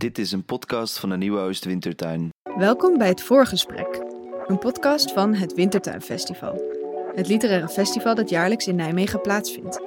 [0.00, 2.28] Dit is een podcast van de Nieuwe Oostwintertuin.
[2.56, 4.02] Welkom bij het Voorgesprek,
[4.46, 6.62] een podcast van het Wintertuinfestival.
[7.14, 9.80] Het literaire festival dat jaarlijks in Nijmegen plaatsvindt.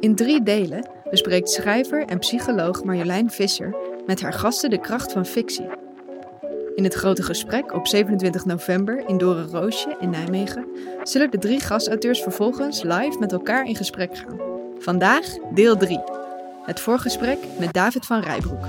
[0.00, 5.26] In drie delen bespreekt schrijver en psycholoog Marjolein Visser met haar gasten de kracht van
[5.26, 5.68] fictie.
[6.74, 10.66] In het grote gesprek op 27 november in Dore Roosje in Nijmegen
[11.02, 14.40] zullen de drie gastauteurs vervolgens live met elkaar in gesprek gaan.
[14.78, 16.00] Vandaag deel 3.
[16.62, 18.64] Het voorgesprek met David van Rijbroek.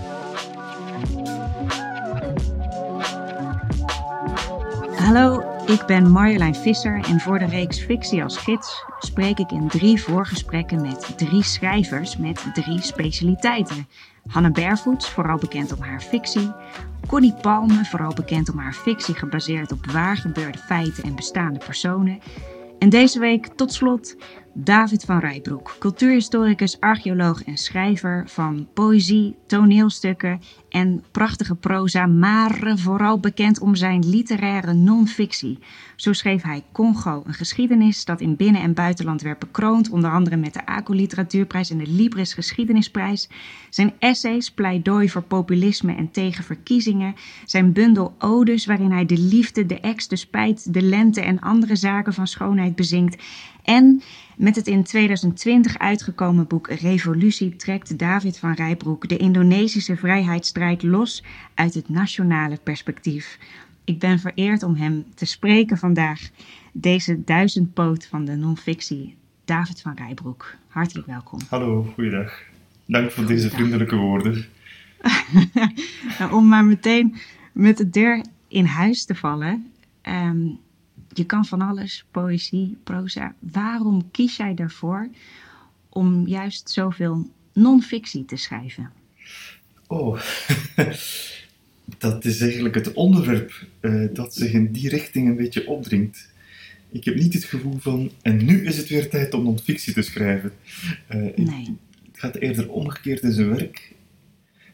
[5.03, 9.67] Hallo, ik ben Marjolein Visser en voor de reeks Fictie als gids spreek ik in
[9.67, 13.88] drie voorgesprekken met drie schrijvers met drie specialiteiten.
[14.27, 16.52] Hanne Bervoets, vooral bekend om haar fictie.
[17.08, 22.20] Connie Palme, vooral bekend om haar fictie gebaseerd op waar gebeurde feiten en bestaande personen.
[22.80, 24.16] En deze week tot slot
[24.53, 30.39] David van Rijbroek, cultuurhistoricus, archeoloog en schrijver van poëzie, toneelstukken
[30.73, 35.59] en prachtige proza, maar vooral bekend om zijn literaire non-fictie.
[35.95, 40.36] Zo schreef hij Congo, een geschiedenis dat in binnen- en buitenland werd bekroond, onder andere
[40.36, 43.30] met de ACO Literatuurprijs en de Libris Geschiedenisprijs.
[43.70, 47.16] Zijn essays, pleidooi voor populisme en tegen verkiezingen.
[47.45, 51.75] Zijn bundel Odes, waarin hij de liefde, de ex, de spijt, de lente en andere
[51.75, 53.23] zaken van schoonheid bezingt.
[53.64, 54.02] En
[54.38, 61.23] met het in 2020 uitgekomen boek Revolutie trekt David van Rijbroek de Indonesische vrijheidsstrijd los
[61.53, 63.38] uit het nationale perspectief.
[63.83, 66.30] Ik ben vereerd om hem te spreken vandaag,
[66.72, 70.56] deze duizendpoot van de non-fictie, David van Rijbroek.
[70.67, 71.39] Hartelijk welkom.
[71.50, 72.41] Hallo, goeiedag.
[72.86, 74.45] Dank voor deze vriendelijke woorden.
[76.19, 77.16] nou, om maar meteen
[77.52, 79.72] met de deur in huis te vallen.
[80.03, 80.59] Um,
[81.09, 83.36] je kan van alles, poëzie, proza.
[83.39, 85.09] Waarom kies jij daarvoor
[85.89, 88.91] om juist zoveel non-fictie te schrijven?
[89.94, 90.19] Oh,
[91.97, 96.31] dat is eigenlijk het onderwerp uh, dat zich in die richting een beetje opdringt.
[96.91, 100.01] Ik heb niet het gevoel van, en nu is het weer tijd om non-fictie te
[100.01, 100.51] schrijven.
[101.09, 101.78] Uh, nee.
[102.12, 103.94] Het gaat eerder omgekeerd in zijn werk.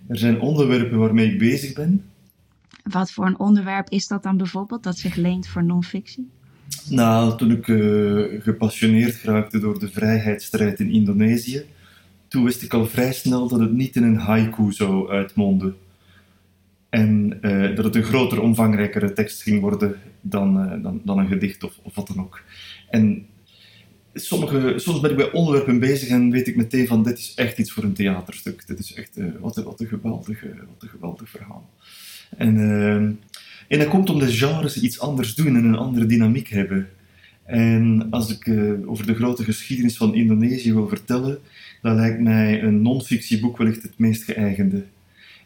[0.07, 2.03] Er zijn onderwerpen waarmee ik bezig ben,
[2.83, 6.29] wat voor een onderwerp is dat dan bijvoorbeeld dat zich leent voor non-fictie?
[6.89, 11.65] Nou, toen ik uh, gepassioneerd raakte door de vrijheidsstrijd in Indonesië,
[12.29, 15.75] toen wist ik al vrij snel dat het niet in een haiku zou uitmonden.
[16.90, 21.28] En uh, dat het een groter, omvangrijkere tekst ging worden dan, uh, dan, dan een
[21.28, 22.41] gedicht of, of wat dan ook.
[22.89, 23.25] En
[24.13, 27.57] sommige, soms ben ik bij onderwerpen bezig en weet ik meteen van dit is echt
[27.57, 28.68] iets voor een theaterstuk.
[28.68, 31.69] Dit is echt, wat, een, wat, een geweldig, wat een geweldig verhaal.
[32.38, 32.94] En, uh,
[33.68, 36.89] en dat komt omdat genres iets anders doen en een andere dynamiek hebben.
[37.44, 38.51] En als ik
[38.85, 41.39] over de grote geschiedenis van Indonesië wil vertellen,
[41.81, 44.85] dan lijkt mij een non-fictieboek wellicht het meest geëigende.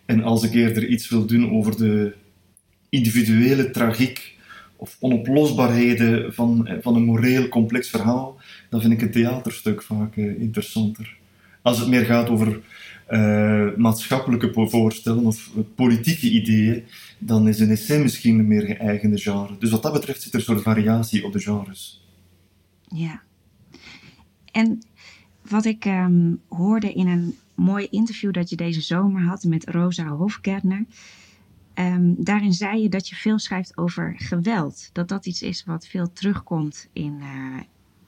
[0.06, 2.16] En als ik eerder iets wil doen over de
[2.90, 4.38] individuele tragiek
[4.76, 8.38] of onoplosbaarheden van, van een moreel complex verhaal,
[8.70, 11.18] dan vind ik een theaterstuk vaak uh, interessanter.
[11.62, 12.60] Als het meer gaat over
[13.10, 16.84] uh, maatschappelijke voorstellen of politieke ideeën,
[17.18, 19.58] dan is een essay misschien een meer geëigende genre.
[19.60, 22.06] Dus wat dat betreft zit er een soort variatie op de genres.
[22.88, 23.22] Ja.
[24.52, 24.82] En
[25.54, 30.08] wat ik um, hoorde in een mooi interview dat je deze zomer had met Rosa
[30.08, 30.86] Hofgärtner.
[31.76, 34.90] Um, daarin zei je dat je veel schrijft over geweld.
[34.94, 37.60] Dat dat iets is wat veel terugkomt in, uh,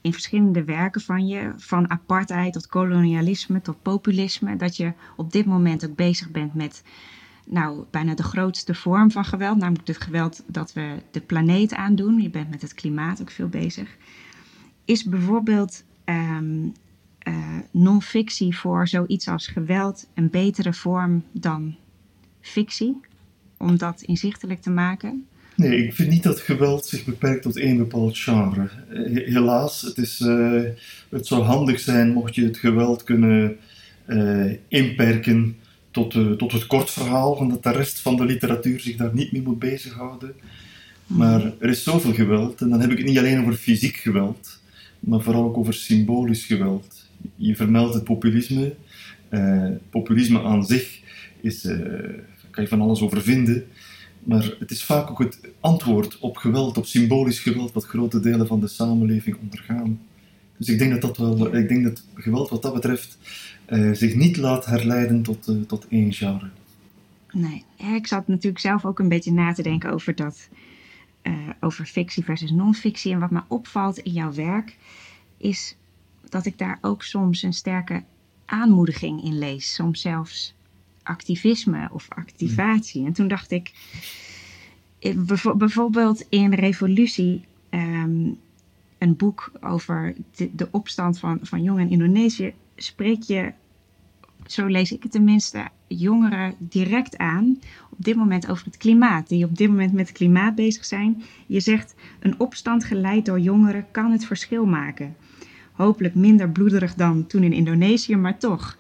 [0.02, 5.46] in verschillende werken van je, van apartheid tot kolonialisme tot populisme, dat je op dit
[5.46, 6.84] moment ook bezig bent met
[7.46, 12.22] nou, bijna de grootste vorm van geweld, namelijk het geweld dat we de planeet aandoen.
[12.22, 13.98] Je bent met het klimaat ook veel bezig.
[14.86, 16.40] Is bijvoorbeeld uh,
[17.72, 21.76] non-fictie voor zoiets als geweld een betere vorm dan
[22.42, 22.98] fictie?
[23.58, 25.26] Om dat inzichtelijk te maken?
[25.56, 28.70] Nee, ik vind niet dat geweld zich beperkt tot één bepaald genre.
[29.26, 30.62] Helaas, het, is, uh,
[31.10, 33.58] het zou handig zijn mocht je het geweld kunnen
[34.08, 35.58] uh, inperken
[35.92, 39.32] tot, uh, tot het kort verhaal, omdat de rest van de literatuur zich daar niet
[39.32, 40.34] mee moet bezighouden.
[41.08, 44.60] Maar er is zoveel geweld, en dan heb ik het niet alleen over fysiek geweld,
[45.00, 47.05] maar vooral ook over symbolisch geweld.
[47.36, 48.76] Je vermeldt het populisme.
[49.90, 51.02] populisme aan zich
[51.42, 53.66] is, daar kan je van alles over vinden.
[54.24, 58.48] Maar het is vaak ook het antwoord op geweld, op symbolisch geweld, wat grote delen
[58.48, 60.00] van de samenleving ondergaan.
[60.58, 63.18] Dus ik denk dat, dat, wel, ik denk dat geweld wat dat betreft
[63.70, 66.50] uh, zich niet laat herleiden tot, tot één genre.
[67.32, 67.64] Nee,
[67.96, 70.50] ik zat natuurlijk zelf ook een beetje na te denken over dat,
[71.60, 73.14] over fictie versus non-fictie.
[73.14, 74.78] En wat me opvalt in jouw werk
[75.38, 75.76] is
[76.30, 78.04] dat ik daar ook soms een sterke
[78.46, 79.74] aanmoediging in lees.
[79.74, 80.54] Soms zelfs
[81.04, 83.06] activisme of activatie.
[83.06, 83.74] En toen dacht ik,
[85.56, 88.30] bijvoorbeeld in Revolutie, ehm,
[88.98, 93.52] een boek over de, de, opstand van, van jongeren in Indonesië, spreek je,
[94.46, 99.46] zo lees ik het tenminste, jongeren direct aan op dit moment over het klimaat, die
[99.46, 101.24] op dit moment met het klimaat bezig zijn.
[101.46, 105.16] Je zegt, een opstand geleid door jongeren kan het verschil maken.
[105.76, 108.78] Hopelijk minder bloederig dan toen in Indonesië, maar toch.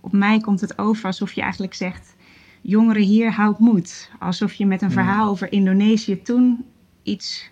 [0.00, 2.14] Op mij komt het over alsof je eigenlijk zegt,
[2.60, 4.10] jongeren hier houdt moed.
[4.18, 4.96] Alsof je met een hmm.
[4.96, 6.64] verhaal over Indonesië toen
[7.02, 7.50] iets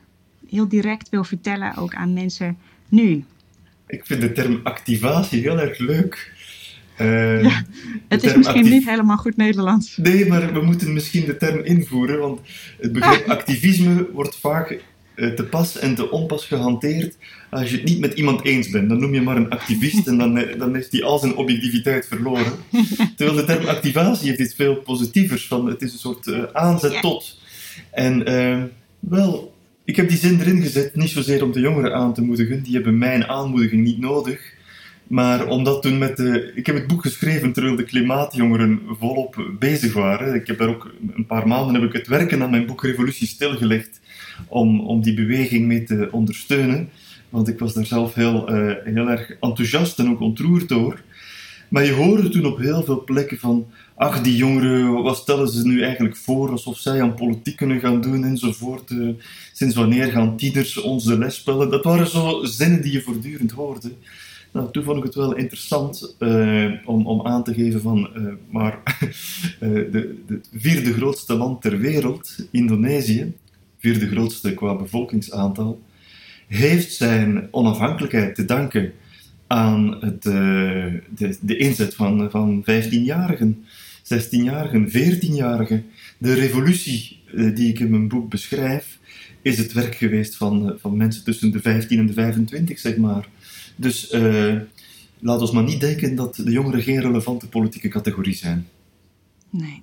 [0.51, 2.57] heel direct wil vertellen, ook aan mensen
[2.89, 3.25] nu.
[3.87, 6.33] Ik vind de term activatie heel erg leuk.
[7.01, 7.59] Uh,
[8.09, 9.97] het is misschien niet helemaal goed Nederlands.
[9.97, 12.41] Nee, maar we moeten misschien de term invoeren, want
[12.81, 14.83] het begrip activisme wordt vaak
[15.15, 17.17] te pas en te onpas gehanteerd
[17.51, 18.89] als je het niet met iemand eens bent.
[18.89, 22.07] Dan noem je maar een activist en dan, eh, dan heeft hij al zijn objectiviteit
[22.07, 22.53] verloren.
[23.17, 25.47] Terwijl de term activatie heeft iets veel positievers.
[25.47, 27.39] Van, het is een soort aanzet tot.
[27.91, 28.25] En
[28.99, 32.63] wel, ik heb die zin erin gezet, niet zozeer om de jongeren aan te moedigen,
[32.63, 34.53] die hebben mijn aanmoediging niet nodig.
[35.07, 36.53] Maar omdat toen met de...
[36.55, 40.35] Ik heb het boek geschreven terwijl de klimaatjongeren volop bezig waren.
[40.35, 43.27] Ik heb daar ook een paar maanden heb ik het werken aan mijn boek Revolutie
[43.27, 44.01] stilgelegd
[44.49, 46.89] om, om die beweging mee te ondersteunen.
[47.29, 51.03] Want ik was daar zelf heel, uh, heel erg enthousiast en ook ontroerd door.
[51.69, 53.67] Maar je hoorde toen op heel veel plekken van...
[53.97, 56.51] Ach, die jongeren, wat stellen ze nu eigenlijk voor?
[56.51, 58.91] Alsof zij aan politiek kunnen gaan doen enzovoort.
[58.91, 59.15] Uh,
[59.53, 61.71] sinds wanneer gaan tieners ons de les spellen?
[61.71, 63.93] Dat waren zo zinnen die je voortdurend hoorde.
[64.53, 68.09] Nou, toen vond ik het wel interessant uh, om, om aan te geven van,
[68.51, 68.83] maar
[69.91, 70.17] de
[70.53, 73.35] vierde grootste land ter wereld, Indonesië,
[73.85, 75.83] vierde grootste qua bevolkingsaantal,
[76.47, 78.93] heeft zijn onafhankelijkheid te danken
[79.47, 83.65] aan het, de, de inzet van, van 15-jarigen,
[84.03, 85.83] 16-jarigen, 14-jarigen.
[86.19, 87.21] De revolutie
[87.55, 88.99] die ik in mijn boek beschrijf,
[89.43, 93.29] is het werk geweest van, van mensen tussen de 15 en de 25, zeg maar.
[93.77, 94.11] Dus
[95.19, 98.67] laat ons maar niet denken dat de jongeren geen relevante politieke categorie zijn.
[99.51, 99.83] Nee.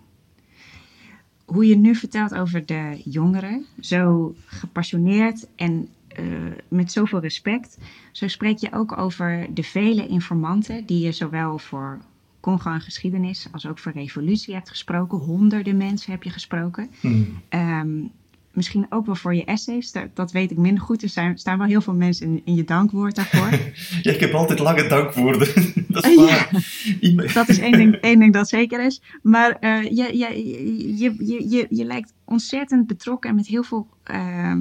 [1.51, 5.87] Hoe je nu vertelt over de jongeren, zo gepassioneerd en
[6.19, 6.25] uh,
[6.67, 7.77] met zoveel respect,
[8.11, 11.99] zo spreek je ook over de vele informanten die je zowel voor
[12.39, 15.17] Congo en geschiedenis als ook voor revolutie hebt gesproken.
[15.17, 16.89] Honderden mensen heb je gesproken.
[16.99, 17.41] Hmm.
[17.49, 18.11] Um,
[18.53, 19.91] misschien ook wel voor je essays.
[19.91, 21.03] Dat, dat weet ik minder goed.
[21.03, 23.49] Er zijn, staan wel heel veel mensen in, in je dankwoord daarvoor.
[24.01, 25.47] ja, ik heb altijd lange dankwoorden.
[25.93, 26.49] Dat is waar.
[27.33, 29.01] dat is één ding, één ding dat zeker is.
[29.21, 33.87] Maar uh, je, je, je, je, je, je lijkt ontzettend betrokken en met heel veel
[34.11, 34.53] uh,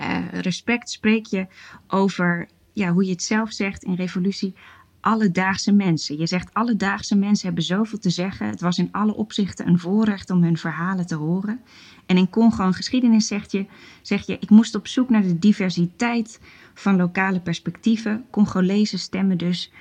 [0.00, 1.46] uh, respect spreek je
[1.88, 4.54] over ja, hoe je het zelf zegt in Revolutie
[5.00, 6.18] alledaagse mensen.
[6.18, 8.46] Je zegt alledaagse mensen hebben zoveel te zeggen.
[8.46, 11.60] Het was in alle opzichten een voorrecht om hun verhalen te horen.
[12.06, 13.66] En in Congo en geschiedenis zeg je,
[14.02, 16.40] zeg je, ik moest op zoek naar de diversiteit
[16.74, 18.24] van lokale perspectieven.
[18.30, 19.72] Congolese stemmen dus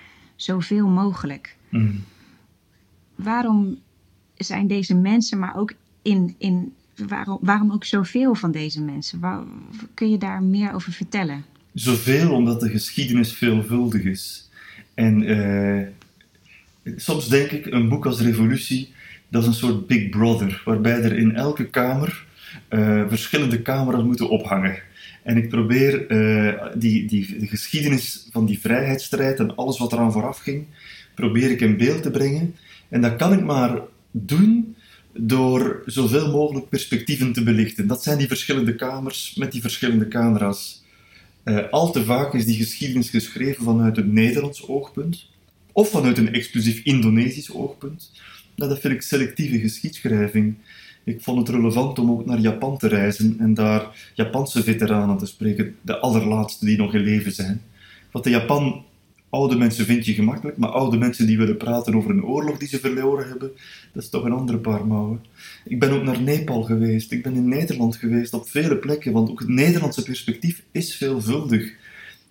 [0.41, 1.55] zoveel mogelijk.
[1.69, 2.03] Mm.
[3.15, 3.77] Waarom
[4.37, 6.73] zijn deze mensen, maar ook in, in
[7.07, 9.19] waarom, waarom ook zoveel van deze mensen?
[9.19, 9.43] Waar,
[9.93, 11.45] kun je daar meer over vertellen?
[11.73, 14.49] Zoveel omdat de geschiedenis veelvuldig is.
[14.93, 15.87] En uh,
[16.95, 18.89] soms denk ik, een boek als Revolutie
[19.29, 22.25] dat is een soort Big Brother, waarbij er in elke kamer
[22.69, 24.79] uh, verschillende camera's moeten ophangen.
[25.23, 30.11] En ik probeer uh, die, die, de geschiedenis van die vrijheidsstrijd en alles wat eraan
[30.11, 30.65] vooraf ging,
[31.15, 32.55] probeer ik in beeld te brengen.
[32.89, 34.75] En dat kan ik maar doen
[35.13, 37.87] door zoveel mogelijk perspectieven te belichten.
[37.87, 40.83] Dat zijn die verschillende kamers met die verschillende camera's.
[41.45, 45.29] Uh, al te vaak is die geschiedenis geschreven vanuit een Nederlands oogpunt,
[45.71, 48.11] of vanuit een exclusief Indonesisch oogpunt.
[48.55, 50.55] Nou, dat vind ik selectieve geschiedschrijving.
[51.03, 55.25] Ik vond het relevant om ook naar Japan te reizen en daar Japanse veteranen te
[55.25, 57.61] spreken, de allerlaatste die nog in leven zijn.
[58.11, 58.83] Want in Japan,
[59.29, 62.67] oude mensen vind je gemakkelijk, maar oude mensen die willen praten over een oorlog die
[62.67, 63.51] ze verloren hebben,
[63.93, 65.25] dat is toch een andere paar mouwen.
[65.65, 69.29] Ik ben ook naar Nepal geweest, ik ben in Nederland geweest, op vele plekken, want
[69.29, 71.73] ook het Nederlandse perspectief is veelvuldig.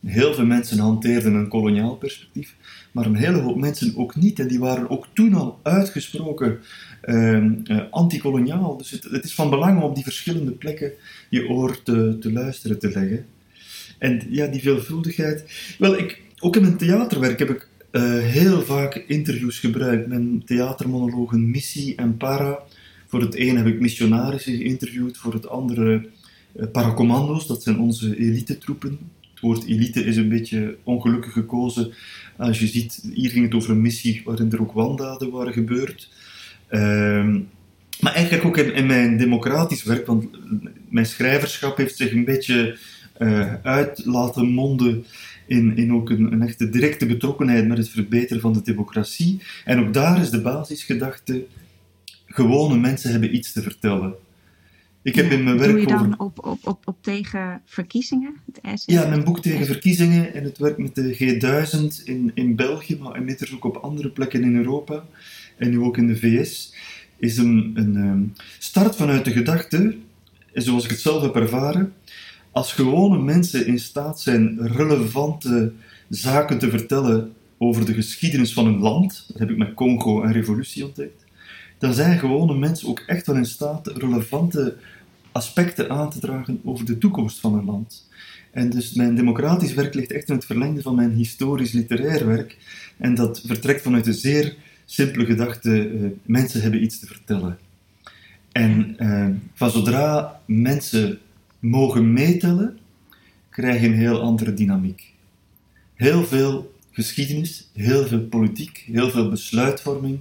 [0.06, 2.54] Heel veel mensen hanteerden een koloniaal perspectief,
[2.92, 4.38] maar een hele hoop mensen ook niet.
[4.38, 6.58] En die waren ook toen al uitgesproken
[7.04, 7.44] uh,
[7.90, 8.76] anti-koloniaal.
[8.76, 10.92] Dus het, is van belang om op die verschillende plekken
[11.28, 13.26] je oor te, te luisteren te leggen.
[13.98, 15.44] En ja, die veelvuldigheid.
[15.78, 20.08] Wel, ik, ook in mijn theaterwerk heb ik uh, heel vaak interviews gebruikt.
[20.08, 22.58] Mijn theatermonologen Missie en Para.
[23.06, 26.08] Voor het een heb ik missionarissen geïnterviewd, voor het andere
[26.56, 28.98] uh, paracommando's, dat zijn onze elite-troepen
[29.38, 31.92] het woord elite is een beetje ongelukkig gekozen.
[32.36, 36.08] Als je ziet, hier ging het over een missie waarin er ook wandaden waren gebeurd.
[36.68, 37.40] Ehm,
[38.00, 40.26] maar eigenlijk ook in, in, mijn democratisch werk, want
[40.88, 42.78] mijn schrijverschap heeft zich een beetje
[43.18, 45.04] uh, uit laten monden
[45.46, 49.42] in, in ook een, een, echte directe betrokkenheid met het verbeteren van de democratie.
[49.64, 51.46] En ook daar is de basisgedachte:
[52.26, 54.14] gewone mensen hebben iets te vertellen.
[55.02, 58.36] Ik heb in mijn werk doe je dan op, op, op, op tegen verkiezingen?
[58.62, 62.98] Het ja, mijn boek tegen verkiezingen en het werk met de G1000 in, in België,
[62.98, 65.04] maar inmiddels ook op andere plekken in Europa
[65.58, 66.74] en nu ook in de VS,
[67.16, 69.96] is een, een um, start vanuit de gedachte,
[70.52, 71.92] zoals ik het zelf heb ervaren,
[72.50, 75.72] als gewone mensen in staat zijn relevante
[76.08, 80.32] zaken te vertellen over de geschiedenis van een land, dat heb ik met Congo en
[80.32, 81.24] Revolutie ontdekt,
[81.78, 84.76] dan zijn gewone mensen ook echt wel in staat relevante
[85.32, 88.08] aspecten aan te dragen over de toekomst van een land.
[88.50, 92.56] En dus mijn democratisch werk ligt echt in het verlengde van mijn historisch-literair werk.
[92.96, 94.56] En dat vertrekt vanuit de zeer
[94.90, 97.58] simpele gedachte: uh, mensen hebben iets te vertellen.
[98.52, 101.18] En uh, van zodra mensen
[101.58, 102.78] mogen meetellen,
[103.50, 105.12] krijg je een heel andere dynamiek.
[105.94, 110.18] Heel veel geschiedenis, heel veel politiek, heel veel besluitvorming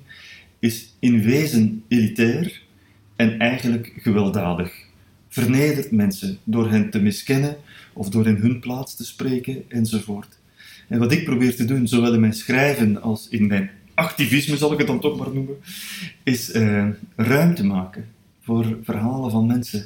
[0.60, 2.62] is in wezen elitair
[3.16, 4.74] en eigenlijk gewelddadig.
[5.30, 7.58] Vernedert mensen door hen te miskennen
[7.94, 10.38] of door in hun plaats te spreken enzovoort.
[10.88, 14.72] En wat ik probeer te doen, zowel in mijn schrijven als in mijn activisme, zal
[14.72, 15.56] ik het dan toch maar noemen,
[16.24, 18.08] is uh, ruimte maken
[18.42, 19.86] voor verhalen van mensen.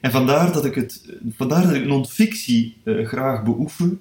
[0.00, 4.00] En vandaar dat ik, het, vandaar dat ik non-fictie uh, graag beoefen,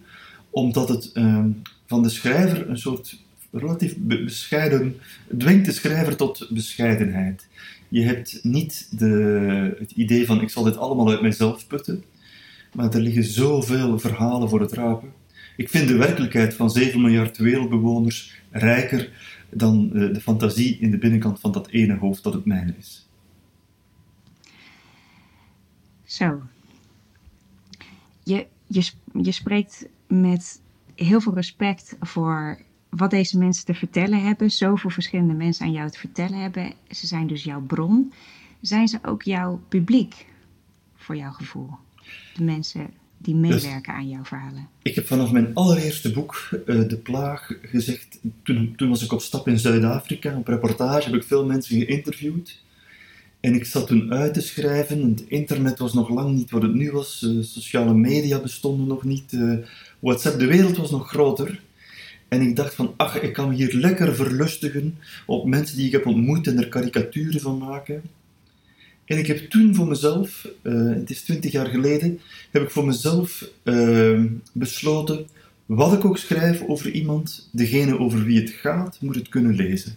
[0.50, 1.46] omdat het uh,
[1.86, 3.20] van de schrijver een soort
[3.52, 4.96] relatief bescheiden,
[5.38, 7.48] dwingt de schrijver tot bescheidenheid.
[7.88, 12.04] Je hebt niet de, het idee van ik zal dit allemaal uit mijzelf putten,
[12.74, 15.10] maar er liggen zoveel verhalen voor het rapen.
[15.58, 19.12] Ik vind de werkelijkheid van 7 miljard wereldbewoners rijker
[19.50, 23.08] dan de, de fantasie in de binnenkant van dat ene hoofd dat het mijne is.
[26.04, 26.42] Zo.
[28.24, 28.92] Je, je,
[29.22, 30.62] je spreekt met
[30.96, 34.52] heel veel respect voor wat deze mensen te vertellen hebben.
[34.52, 36.74] Zoveel verschillende mensen aan jou te vertellen hebben.
[36.90, 38.14] Ze zijn dus jouw bron.
[38.62, 40.26] Zijn ze ook jouw publiek,
[40.96, 41.70] voor jouw gevoel?
[42.34, 44.68] De mensen die dus meewerken aan jouw verhalen.
[44.82, 48.20] Ik heb vanaf mijn allereerste boek, uh, De Plaag, gezegd.
[48.44, 50.38] Toen, toen was ik op stap in Zuid-Afrika.
[50.38, 52.62] Op reportage heb ik veel mensen geïnterviewd.
[53.40, 55.10] En ik zat toen uit te schrijven.
[55.10, 57.22] Het internet was nog lang niet wat het nu was.
[57.26, 59.32] Uh, sociale media bestonden nog niet.
[59.32, 59.58] Uh,
[60.00, 61.62] WhatsApp, de wereld was nog groter.
[62.28, 65.92] En ik dacht van, ach, ik kan me hier lekker verlustigen op mensen die ik
[65.92, 68.02] heb ontmoet en er karikaturen van maken.
[69.14, 72.20] En ik heb toen voor mezelf, uh, het is twintig jaar geleden,
[72.52, 75.28] heb ik voor mezelf uh, besloten,
[75.66, 79.96] wat ik ook schrijf over iemand, degene over wie het gaat, moet het kunnen lezen.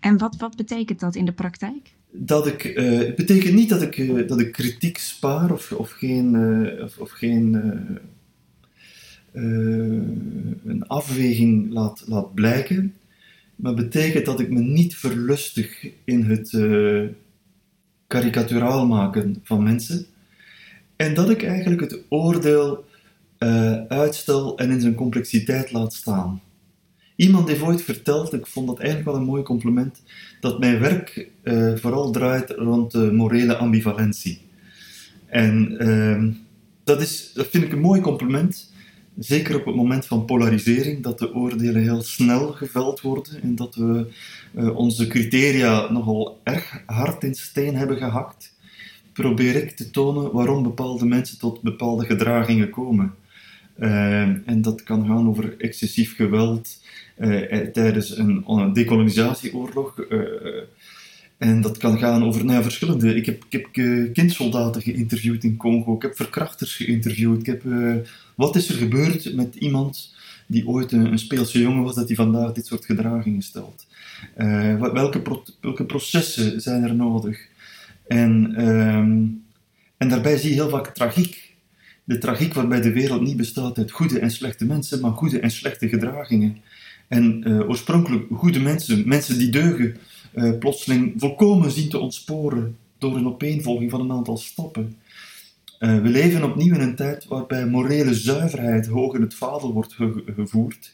[0.00, 1.92] En wat, wat betekent dat in de praktijk?
[2.10, 6.36] Dat ik, uh, het betekent niet dat ik, dat ik kritiek spaar of, of geen,
[6.82, 7.60] of, of, geen
[10.64, 12.94] een afweging laat, laat blijken,
[13.56, 16.52] maar betekent dat ik me niet verlustig in het
[18.12, 20.06] karikaturaal maken van mensen
[20.96, 22.84] en dat ik eigenlijk het oordeel
[23.38, 26.40] uh, uitstel en in zijn complexiteit laat staan.
[27.16, 30.02] Iemand heeft ooit verteld, ik vond dat eigenlijk wel een mooi compliment,
[30.40, 34.40] dat mijn werk uh, vooral draait rond de morele ambivalentie.
[35.26, 36.24] En uh,
[36.84, 38.71] dat, is, dat vind ik een mooi compliment,
[39.18, 43.74] zeker op het moment van polarisering, dat de oordelen heel snel geveld worden en dat
[43.74, 44.06] we
[44.54, 48.54] uh, onze criteria nogal erg hard in steen hebben gehakt,
[49.12, 53.14] probeer ik te tonen waarom bepaalde mensen tot bepaalde gedragingen komen.
[53.78, 56.80] Uh, en dat kan gaan over excessief geweld
[57.18, 59.94] uh, tijdens een, een decolonisatieoorlog.
[61.38, 63.14] En dat kan gaan over nou verschillende.
[63.14, 63.68] Ik heb, ik heb
[64.12, 65.94] kindsoldaten geïnterviewd in Congo.
[65.94, 67.40] Ik heb verkrachters geïnterviewd.
[67.40, 67.62] Ik heb,
[68.42, 70.14] wat is er gebeurd met iemand
[70.46, 73.86] die ooit een, speelse jongen was, dat hij vandaag dit soort gedragingen stelt?
[74.38, 75.22] Uh, welke,
[75.60, 77.38] welke processen zijn er nodig?
[78.06, 79.44] En, um,
[79.96, 81.54] en daarbij zie je heel vaak tragiek.
[82.04, 85.50] De tragiek waarbij de wereld niet bestaat uit goede en slechte mensen, maar goede en
[85.50, 86.56] slechte gedragingen.
[87.08, 89.96] En oorspronkelijk goede mensen, mensen die deugen,
[90.34, 94.96] uh, plotseling volkomen zien te ontsporen door een opeenvolging van een aantal stappen.
[95.82, 99.92] Uh, we leven opnieuw in een tijd waarbij morele zuiverheid hoog in het vaandel wordt
[99.92, 100.92] ge gevoerd.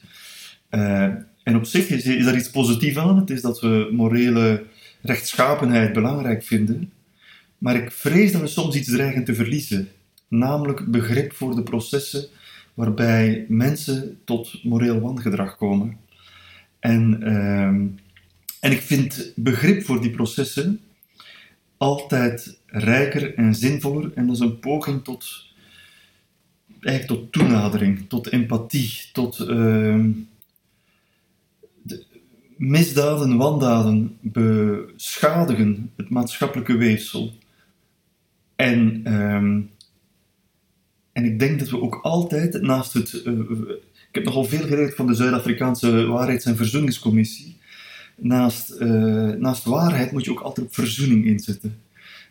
[0.71, 1.02] Uh,
[1.42, 3.18] en op zich is, daar iets positiefs aan.
[3.18, 4.64] Het is dat we morele
[5.00, 6.92] rechtschapenheid belangrijk vinden.
[7.59, 9.88] Maar ik vrees dat we soms iets dreigen te verliezen.
[10.28, 12.28] Namelijk begrip voor de processen
[12.75, 15.97] waarbij mensen tot moreel wangedrag komen.
[16.80, 17.66] En uh,
[18.61, 20.80] en ik vind begrip voor die processen
[21.78, 24.12] altijd rijker en zinvoller.
[24.14, 25.47] En dat is een poging tot,
[26.80, 30.14] eigenlijk tot toenadering, tot empathie, tot de
[32.56, 37.32] misdaden, wandaden beschadigen het maatschappelijke weefsel.
[38.56, 39.61] En, ehm,
[41.12, 43.23] en ik denk dat we ook altijd naast het.
[43.25, 43.50] Uh,
[44.08, 47.57] ik heb nogal veel geleerd van de Zuid-Afrikaanse Waarheids- en Verzoeningscommissie.
[48.20, 51.78] Naast, uh, naast waarheid moet je ook altijd op verzoening inzetten.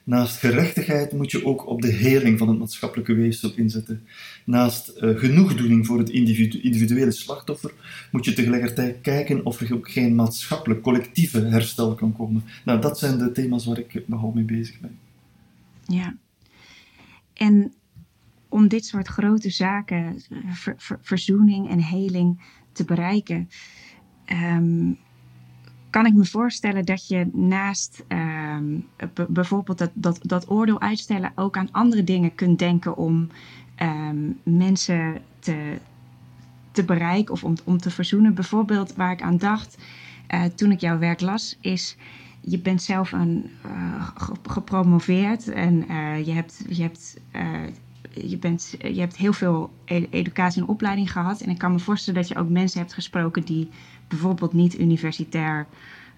[0.04, 4.04] Naast gerechtigheid moet je ook op de heling van het maatschappelijke weefsel inzetten.
[4.46, 7.72] Naast uh, genoegdoening voor het individu individuele slachtoffer
[8.12, 12.44] moet je tegelijkertijd kijken of er ook geen maatschappelijk, collectieve herstel kan komen.
[12.66, 14.98] Nou, dat zijn de thema's waar ik nogal mee bezig ben.
[15.86, 16.16] Ja.
[17.34, 17.74] En
[18.50, 20.22] om dit soort grote zaken,
[20.54, 22.42] ver, verzoening en heling,
[22.72, 23.50] te bereiken,
[24.32, 24.98] um,
[25.90, 28.88] kan ik me voorstellen dat je naast um,
[29.28, 33.28] bijvoorbeeld dat, dat, dat oordeel uitstellen ook aan andere dingen kunt denken om
[33.82, 35.78] um, mensen te,
[36.72, 38.34] te bereiken of om, om te verzoenen.
[38.34, 39.78] Bijvoorbeeld waar ik aan dacht
[40.34, 41.98] uh, toen ik jouw werk las, is
[42.42, 44.10] je bent zelf een, uh,
[44.44, 47.20] gepromoveerd en uh, je hebt, je hebt
[48.14, 49.70] je, bent, je hebt heel veel
[50.10, 51.42] educatie en opleiding gehad.
[51.42, 53.70] En ik kan me voorstellen dat je ook mensen hebt gesproken die
[54.08, 55.66] bijvoorbeeld niet universitair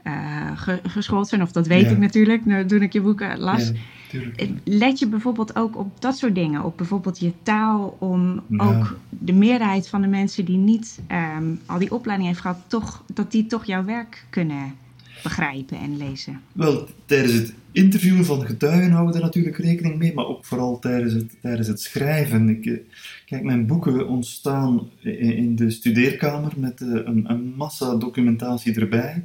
[0.03, 0.51] uh,
[0.83, 1.41] geschoold zijn.
[1.41, 1.89] Of dat weet ja.
[1.89, 3.71] ik natuurlijk nou, toen ik je boeken las.
[4.11, 6.63] Ja, Let je bijvoorbeeld ook op dat soort dingen?
[6.63, 10.99] Op bijvoorbeeld je taal, om ook de meerderheid van de mensen die niet
[11.37, 14.75] um, al die opleiding heeft gehad, toch, dat die toch jouw werk kunnen
[15.23, 16.41] begrijpen en lezen?
[16.51, 20.79] Wel, tijdens het interviewen van getuigen houden we er natuurlijk rekening mee, maar ook vooral
[20.79, 22.49] tijdens het, tijdens het schrijven.
[22.49, 22.81] Ik,
[23.25, 29.23] kijk, mijn boeken ontstaan in de studeerkamer met uh, een, een, massa documentatie erbij.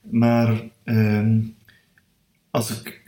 [0.00, 1.28] Maar uh,
[2.58, 3.00] als, ik,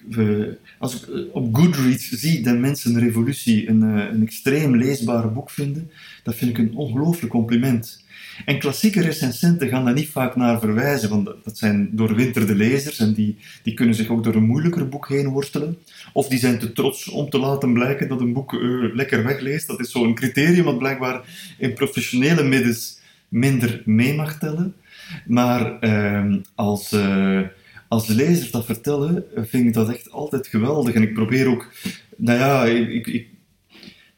[0.78, 5.90] als ik op Goodreads zie dat mensen Revolutie een, uh, een extreem leesbaar boek vinden,
[6.22, 8.04] dat vind ik een ongelooflijk compliment.
[8.44, 13.12] En klassieke recensenten gaan daar niet vaak naar verwijzen, want dat zijn doorwinterde lezers en
[13.12, 15.78] die, die kunnen zich ook door een moeilijker boek heen worstelen.
[16.12, 19.66] Of die zijn te trots om te laten blijken dat een boek uh, lekker wegleest.
[19.66, 21.20] Dat is zo'n criterium wat blijkbaar
[21.58, 22.98] in professionele middens
[23.28, 24.74] minder mee mag tellen.
[25.26, 26.92] Maar uh, als,
[27.90, 30.94] als lezers dat vertellen, vind ik dat echt altijd geweldig.
[30.94, 31.72] En ik probeer ook,
[32.16, 33.26] nou ja, ik, ik,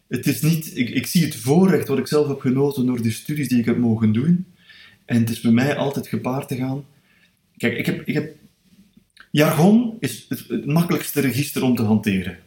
[0.08, 3.48] het is niet, ik, zie het voorrecht wat ik zelf heb genoten door de studies
[3.48, 4.46] die ik heb mogen doen.
[5.04, 6.84] En het is bij mij altijd gepaard te gaan.
[7.56, 8.34] Kijk, ik heb, ik heb
[9.30, 12.38] jargon is het, makkelijkste register om te hanteren.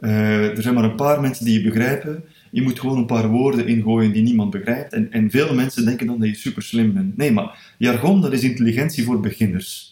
[0.00, 2.24] Uh, er zijn maar een paar mensen die je begrijpen.
[2.50, 4.92] Je moet gewoon een paar woorden ingooien die niemand begrijpt.
[4.92, 7.16] En, en veel mensen denken dan dat je super slim bent.
[7.16, 9.91] Nee, maar jargon, dat is intelligentie voor beginners.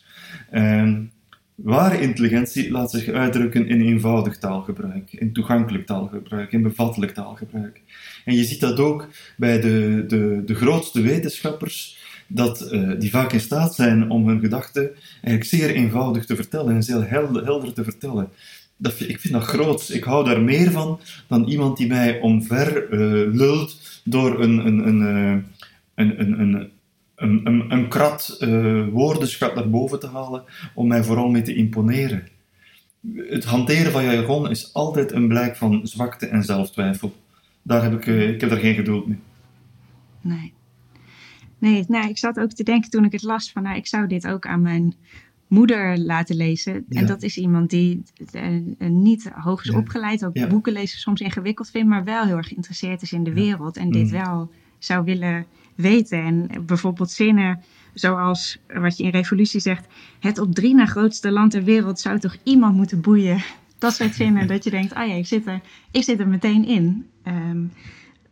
[0.52, 0.96] Uh,
[1.54, 7.80] ware intelligentie laat zich uitdrukken in eenvoudig taalgebruik, in toegankelijk taalgebruik, in bevattelijk taalgebruik.
[8.24, 13.32] En je ziet dat ook bij de, de, de grootste wetenschappers, dat, uh, die vaak
[13.32, 17.72] in staat zijn om hun gedachten eigenlijk zeer eenvoudig te vertellen en zeer helder, helder
[17.72, 18.28] te vertellen
[18.80, 19.88] dat, ik vind dat groot.
[19.88, 24.86] Ik hou daar meer van dan iemand die mij omver uh, lult door een, een,
[24.86, 25.42] een, uh,
[25.94, 26.70] een, een, een,
[27.20, 31.54] een, een, een krat uh, woordenschat naar boven te halen om mij vooral mee te
[31.54, 32.28] imponeren.
[33.16, 37.14] Het hanteren van jargon is altijd een blijk van zwakte en zelftwijfel.
[37.62, 39.18] Daar heb ik, ik heb daar geen geduld mee.
[40.20, 40.52] Nee.
[41.58, 44.06] Nee, nou, ik zat ook te denken toen ik het las van, nou, ik zou
[44.06, 44.94] dit ook aan mijn
[45.46, 46.84] moeder laten lezen.
[46.88, 47.00] Ja.
[47.00, 48.02] En dat is iemand die
[48.32, 49.78] uh, niet hoog is ja.
[49.78, 50.46] opgeleid, ook ja.
[50.46, 53.90] boeken lezen soms ingewikkeld vindt, maar wel heel erg geïnteresseerd is in de wereld en
[53.90, 54.10] dit mm.
[54.10, 55.46] wel zou willen
[55.80, 56.22] weten.
[56.24, 57.60] En bijvoorbeeld zinnen
[57.94, 59.86] zoals wat je in Revolutie zegt:
[60.20, 63.42] het op drie na grootste land ter wereld zou toch iemand moeten boeien.
[63.78, 66.64] Dat soort zinnen dat je denkt: ah ja, ik zit er, ik zit er meteen
[66.64, 67.06] in.
[67.26, 67.72] Um,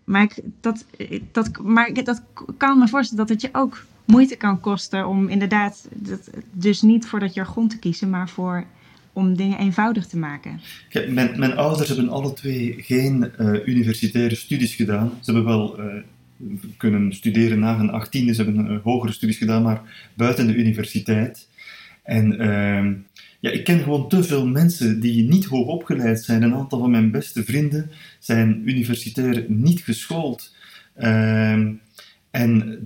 [0.05, 0.87] maar, ik, dat,
[1.33, 2.23] dat, maar dat
[2.57, 7.07] kan me voorstellen dat het je ook moeite kan kosten om inderdaad, dat, dus niet
[7.07, 8.65] voor dat jargon te kiezen, maar voor
[9.13, 10.61] om dingen eenvoudig te maken.
[11.09, 15.13] Mijn, mijn ouders hebben alle twee geen uh, universitaire studies gedaan.
[15.21, 16.03] Ze hebben wel uh,
[16.77, 21.49] kunnen studeren na hun achttiende, ze hebben uh, hogere studies gedaan, maar buiten de universiteit.
[22.03, 22.95] En ehm,
[23.41, 26.43] ja, ik ken gewoon te veel mensen die niet hoog opgeleid zijn.
[26.43, 30.55] Een aantal van mijn beste vrienden zijn universitair niet geschoold.
[30.95, 31.73] Ehm,
[32.31, 32.85] en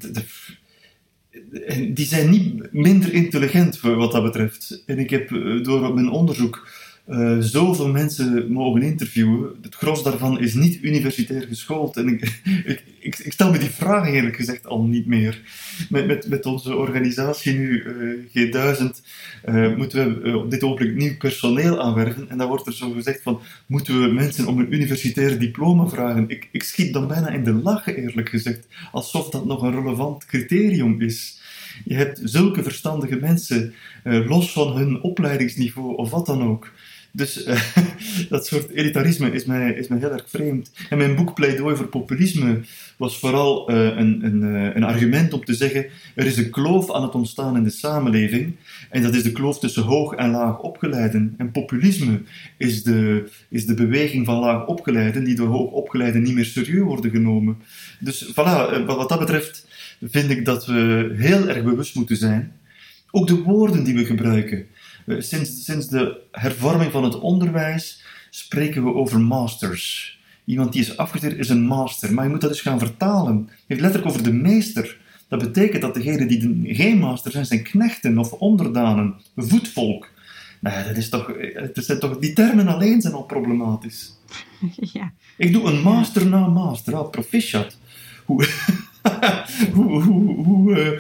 [1.95, 4.83] die zijn niet minder intelligent wat dat betreft.
[4.87, 5.29] En ik heb
[5.63, 6.69] door mijn onderzoek
[7.09, 9.51] uh, zoveel mensen mogen interviewen.
[9.63, 11.97] Het gros daarvan is niet universitair geschoold.
[11.97, 12.43] En ik,
[13.01, 15.41] ik, ik, stel me die vraag eerlijk gezegd al niet meer.
[15.89, 18.83] Met, met, met onze organisatie nu, uh, G1000,
[19.45, 22.31] uh, moeten we op dit ogenblik nieuw personeel aanwerven.
[22.31, 26.29] En dan wordt er zo gezegd van, moeten we mensen om een universitair diploma vragen?
[26.29, 28.67] Ik, ik schiet dan bijna in de lachen eerlijk gezegd.
[28.93, 31.41] Alsof dat nog een relevant criterium is.
[31.85, 36.73] Je hebt zulke verstandige mensen, los van hun opleidingsniveau of wat dan ook.
[37.15, 37.61] Dus uh,
[38.29, 40.71] dat soort elitarisme is mij, is mij heel erg vreemd.
[40.89, 42.61] En mijn boek Pleidooi voor Populisme
[42.97, 46.93] was vooral uh, een, een, uh, een argument om te zeggen: er is een kloof
[46.93, 48.55] aan het ontstaan in de samenleving.
[48.91, 51.35] En dat is de kloof tussen hoog en laag opgeleiden.
[51.37, 52.21] En populisme
[52.57, 56.85] is de, is de beweging van laag opgeleiden, die door hoog opgeleiden niet meer serieus
[56.85, 57.57] worden genomen.
[57.99, 59.67] Dus voilà, wat dat betreft
[60.03, 62.53] vind ik dat we heel erg bewust moeten zijn.
[63.11, 64.67] Ook de woorden die we gebruiken.
[65.07, 70.19] Eh, sinds, sinds de hervorming van het onderwijs spreken we over masters.
[70.45, 73.49] Iemand die is afgestudeerd is een master, maar je moet dat dus gaan vertalen.
[73.49, 75.01] Je hebt letterlijk over de meester.
[75.29, 80.09] Dat betekent dat degenen die geen master zijn, zijn knechten of onderdanen, voetvolk.
[80.61, 81.33] Nee, dat is toch,
[81.75, 84.13] dat zijn toch, die termen alleen zijn al problematisch.
[84.93, 85.13] Ja.
[85.37, 87.77] Ik doe een master na master, ah, proficiat.
[88.25, 88.47] Hoe,
[89.75, 90.99] hoe, hoe, hoe,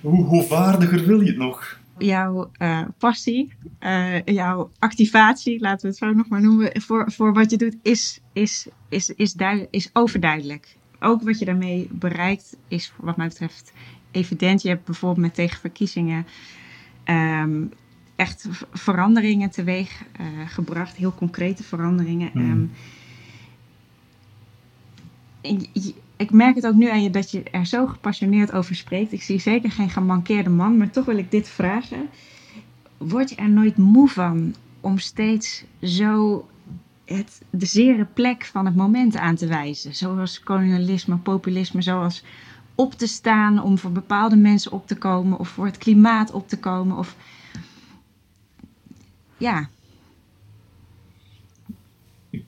[0.00, 1.78] hoe, hoe vaardiger wil je het nog?
[1.98, 7.32] Jouw uh, passie, uh, jouw activatie, laten we het zo nog maar noemen, voor, voor
[7.32, 9.34] wat je doet, is, is, is, is,
[9.70, 10.76] is overduidelijk.
[11.00, 13.72] Ook wat je daarmee bereikt is, wat mij betreft,
[14.10, 14.62] evident.
[14.62, 16.26] Je hebt bijvoorbeeld met tegenverkiezingen
[17.04, 17.72] um,
[18.16, 22.30] echt veranderingen teweeg uh, gebracht, heel concrete veranderingen.
[22.32, 22.50] Mm.
[22.50, 22.70] Um,
[26.16, 29.12] ik merk het ook nu aan je dat je er zo gepassioneerd over spreekt.
[29.12, 32.08] Ik zie zeker geen gemankeerde man, maar toch wil ik dit vragen.
[32.98, 36.46] Word je er nooit moe van om steeds zo
[37.04, 39.94] het, de zere plek van het moment aan te wijzen?
[39.94, 42.24] Zoals kolonialisme, populisme, zoals
[42.74, 46.48] op te staan om voor bepaalde mensen op te komen of voor het klimaat op
[46.48, 46.96] te komen.
[46.96, 47.16] Of
[49.36, 49.68] ja,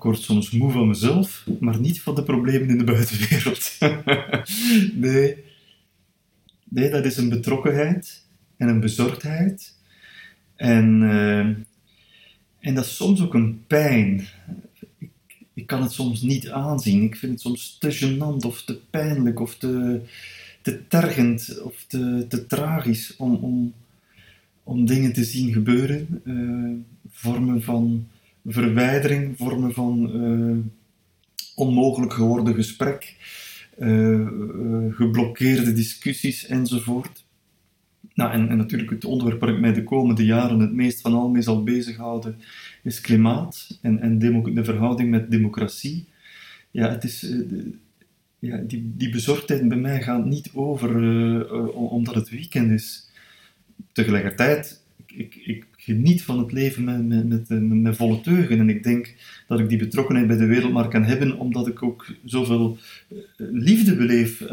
[0.07, 3.79] word soms moe van mezelf, maar niet van de problemen in de buitenwereld.
[5.07, 5.45] nee.
[6.69, 8.25] nee, dat is een betrokkenheid
[8.57, 9.75] en een bezorgdheid.
[10.57, 11.39] En, uh,
[12.61, 14.27] en dat is soms ook een pijn.
[15.55, 17.03] Ik, kan het soms niet aanzien.
[17.03, 20.01] Ik vind het soms te gênant of te pijnlijk of te,
[20.63, 23.73] te tergend of te, te tragisch om, om,
[24.63, 26.21] om dingen te zien gebeuren.
[26.25, 26.79] Uh,
[27.11, 28.07] vormen van
[28.47, 30.57] verwijdering, vormen van uh,
[31.55, 33.15] onmogelijk geworden gesprek,
[33.79, 34.27] uh,
[34.91, 37.25] geblokkeerde discussies enzovoort.
[38.15, 41.15] Nou, en, en, natuurlijk het onderwerp waar ik mij de komende jaren het meest van
[41.15, 42.37] al mee zal bezighouden
[42.83, 46.07] is klimaat en, en de verhouding met democratie.
[46.71, 47.37] Ja, het is,
[48.39, 50.91] ja, die, die bezorgdheid bij mij gaat niet over
[51.75, 53.11] omdat het weekend is.
[53.93, 58.59] Tegelijkertijd, ik, ik, geniet van het leven met, met, met, eh, met, volle teugen.
[58.59, 59.15] En ik denk
[59.47, 62.79] dat ik die betrokkenheid bij de wereldmarkt kan hebben, omdat ik ook zoveel
[63.09, 64.51] eh, liefde beleef uh,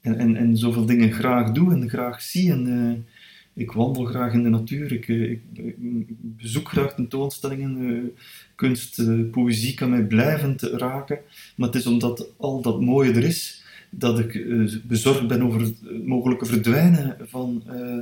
[0.00, 2.50] en, en, en zoveel dingen graag doe en graag zie.
[2.50, 3.06] En,
[3.54, 8.12] ik wandel graag in de natuur, ik, ik, ik bezoek graag tentoonstellingen,
[8.54, 11.18] kunst, poëzie kan mij blijvend raken.
[11.56, 13.61] Maar het is omdat al dat mooie er is,
[13.94, 17.98] dat ik uh, bezorgd ben over het mogelijke verdwijnen van uh,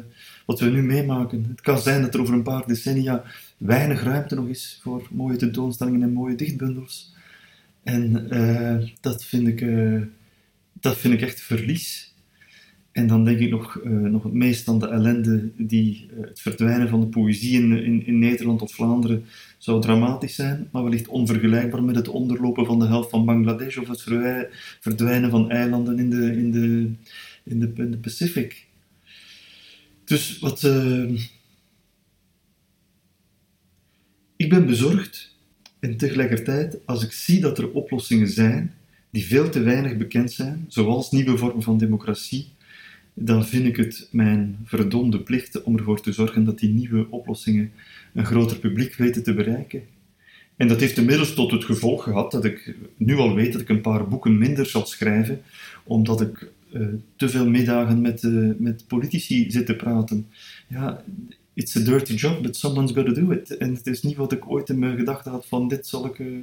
[0.46, 1.46] wat we nu meemaken.
[1.48, 3.24] Het kan zijn dat er over een paar decennia
[3.56, 7.14] weinig ruimte nog is voor mooie tentoonstellingen en mooie dichtbundels.
[7.82, 9.64] En uh, dat, vind ik,
[10.72, 12.09] dat vind ik echt verlies.
[12.92, 16.40] En dan denk ik nog, uh, nog het meest aan de ellende die uh, het
[16.40, 19.24] verdwijnen van de poëzie in, in, in, Nederland of Vlaanderen
[19.58, 23.88] zou dramatisch zijn, maar wellicht onvergelijkbaar met het onderlopen van de helft van Bangladesh of
[23.88, 24.02] het
[24.80, 26.90] verdwijnen van eilanden in de, in de,
[27.44, 28.66] in de, in de Pacific.
[30.04, 30.62] Dus wat.
[30.62, 31.20] Uh,
[34.36, 35.36] ik ben bezorgd
[35.80, 38.74] en tegelijkertijd, als ik zie dat er oplossingen zijn
[39.10, 42.48] die veel te weinig bekend zijn, zoals nieuwe vormen van democratie
[43.22, 47.72] dan vind ik het mijn verdomde plicht om ervoor te zorgen dat die nieuwe oplossingen
[48.14, 49.82] een groter publiek weten te bereiken.
[50.56, 53.68] En dat heeft inmiddels tot het gevolg gehad dat ik nu al weet dat ik
[53.68, 55.40] een paar boeken minder zal schrijven,
[55.84, 60.26] omdat ik uh, te veel middagen met, uh, met politici zit te praten.
[60.66, 61.04] Ja,
[61.54, 63.56] it's a dirty job, but someone's got to do it.
[63.56, 66.18] En het is niet wat ik ooit in mijn gedachten had van dit zal ik...
[66.18, 66.38] Uh,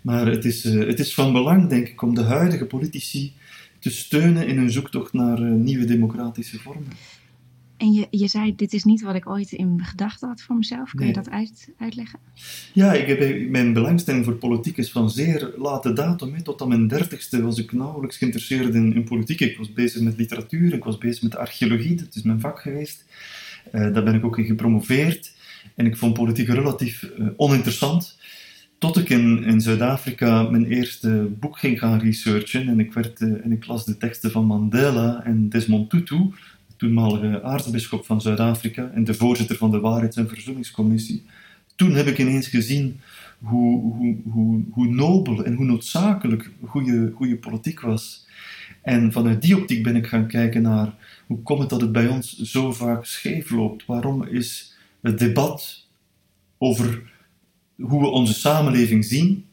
[0.00, 3.32] maar het is, het is van belang, denk ik, om de huidige politici
[3.84, 6.92] te steunen in hun zoektocht naar uh, nieuwe democratische vormen.
[7.76, 10.90] En je, je zei, dit is niet wat ik ooit in gedachten had voor mezelf.
[10.94, 12.18] Kun je dat uit, uitleggen?
[12.72, 16.42] Ja, ik heb, mijn belangstelling voor politiek is van zeer late datum.
[16.42, 19.40] Tot aan mijn dertigste was ik nauwelijks geïnteresseerd in, in, politiek.
[19.40, 23.04] Ik was bezig met literatuur, ik was bezig met archeologie, dat is mijn vak geweest.
[23.72, 25.32] Uh, daar ben ik ook in gepromoveerd.
[25.74, 28.18] En ik vond politiek relatief uh, oninteressant.
[28.84, 32.68] Tot ik in, in Zuid-Afrika mijn eerste boek ging gaan researchen.
[32.68, 36.30] En ik, werd, uh, en ik las de teksten van Mandela en Desmond Tutu
[36.76, 41.22] toenmalige aartsbisschop van Zuid-Afrika en de voorzitter van de Waarheids- en Verzoeningscommissie.
[41.74, 43.00] Toen heb ik ineens gezien
[43.38, 48.26] hoe, hoe, hoe, hoe nobel en hoe noodzakelijk goede, goede politiek was.
[48.82, 50.94] En vanuit die optiek ben ik gaan kijken naar
[51.26, 53.86] hoe komt het dat het bij ons zo vaak scheef loopt?
[53.86, 55.86] Waarom is het debat
[56.58, 57.12] over
[57.76, 59.44] hoe we onze samenleving zien,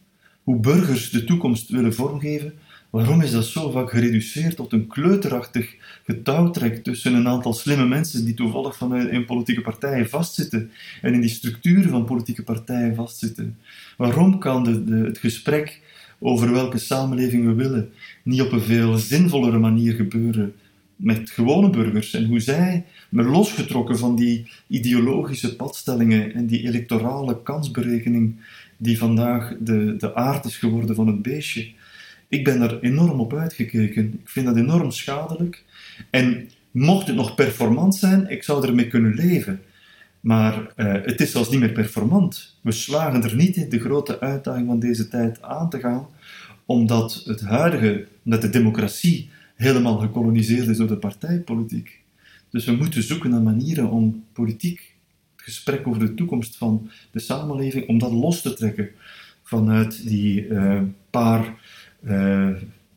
[0.43, 2.53] hoe burgers de toekomst willen vormgeven,
[2.91, 8.25] Waarom is dat zo vaak gereduceerd tot een kleuterachtig getouwtrek tussen een aantal slimme mensen
[8.25, 13.57] die toevallig vanuit in politieke partijen vastzitten en in die structuren van politieke partijen vastzitten?
[13.97, 15.81] Waarom kan de, het gesprek
[16.19, 17.91] over welke samenleving we willen
[18.23, 20.53] niet op een veel zinvollere manier gebeuren
[20.95, 27.41] met gewone burgers en hoe zij, met losgetrokken van die ideologische padstellingen en die electorale
[27.43, 28.35] kansberekening
[28.77, 31.71] die vandaag de, de aard is geworden van het beestje,
[32.27, 34.13] ik ben er enorm op uitgekeken.
[34.13, 35.63] Ik vind dat enorm schadelijk.
[36.09, 39.61] En mocht het nog performant zijn, ik zou ermee kunnen leven.
[40.19, 42.57] Maar uh, het is zelfs niet meer performant.
[42.61, 46.07] We slagen er niet in de grote uitdaging van deze tijd aan te gaan,
[46.65, 52.00] omdat het huidige, omdat de democratie helemaal gekoloniseerd is door de partijpolitiek.
[52.51, 54.95] Dus we moeten zoeken naar manieren om politiek,
[55.35, 58.89] het gesprek over de toekomst van de samenleving, om dat los te trekken
[59.43, 61.55] vanuit die uh, paar
[62.03, 62.49] uh,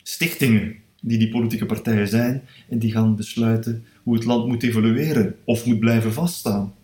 [0.02, 5.36] stichtingen die die politieke partijen zijn en die gaan besluiten hoe het land moet evolueren
[5.44, 6.74] of moet blijven vaststaan.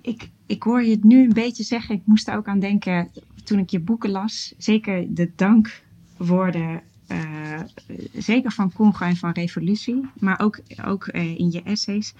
[0.00, 1.94] Ik, ik hoor je het nu een beetje zeggen.
[1.94, 3.10] Ik moest er ook aan denken
[3.44, 4.54] toen ik je boeken las.
[4.58, 6.82] Zeker de dankwoorden,
[8.12, 12.14] zeker van Congo en van Revolutie, maar ook, ook uh, in je essays.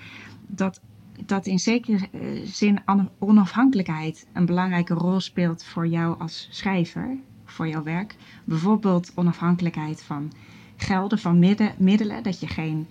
[0.47, 0.81] Dat
[1.27, 2.81] dat in zekere eh, zin
[3.19, 8.17] onafhankelijkheid een belangrijke rol speelt voor jou als schrijver, voor jouw werk.
[8.45, 10.33] Bijvoorbeeld onafhankelijkheid van
[10.77, 11.39] gelden, van
[11.79, 12.87] middelen, dat je geen,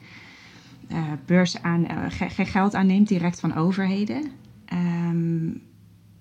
[1.25, 4.32] beurs aan, geen geld aanneemt direct van overheden.
[4.73, 5.62] Um,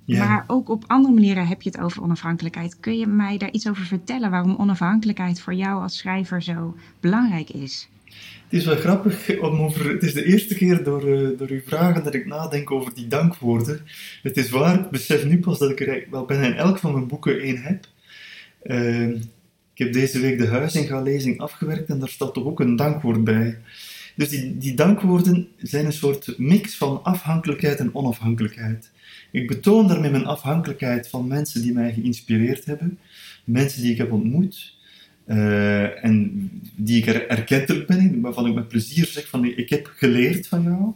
[0.06, 2.80] Maar ook op andere manieren heb je het over onafhankelijkheid.
[2.80, 7.50] Kun je mij daar iets over vertellen waarom onafhankelijkheid voor jou als schrijver zo belangrijk
[7.50, 7.88] is?
[8.04, 9.88] Het is wel grappig om over.
[9.88, 13.08] Het is de eerste keer door, uh, door uw vragen dat ik nadenk over die
[13.08, 13.80] dankwoorden.
[14.22, 16.92] Het is waar, ik besef nu pas dat ik er wel bijna in elk van
[16.92, 17.86] mijn boeken één heb.
[18.64, 19.08] Uh,
[19.74, 23.58] ik heb deze week de Huizinga-lezing afgewerkt en daar staat toch ook een dankwoord bij.
[24.16, 28.90] Dus die, die dankwoorden zijn een soort mix van afhankelijkheid en onafhankelijkheid.
[29.32, 32.98] Ik betoon daarmee mijn afhankelijkheid van mensen die mij geïnspireerd hebben,
[33.44, 34.74] mensen die ik heb ontmoet,
[35.26, 39.92] uh, en die ik er erkentelijk ben, waarvan ik met plezier zeg van ik heb
[39.96, 40.92] geleerd van jou.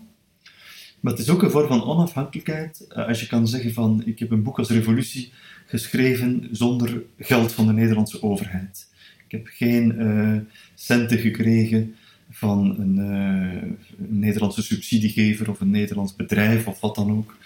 [1.00, 2.86] Maar het is ook een vorm van onafhankelijkheid.
[2.88, 5.32] Uh, als je kan zeggen van ik heb een boek als Revolutie
[5.66, 8.88] geschreven zonder geld van de Nederlandse overheid.
[9.26, 10.36] Ik heb geen uh,
[10.74, 11.94] centen gekregen
[12.30, 17.36] van een, een, Nederlandse subsidiegever of een Nederlands bedrijf of wat dan ook.